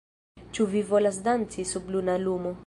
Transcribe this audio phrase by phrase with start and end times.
[0.57, 2.57] Ĉu vi volas danci sub luna lumo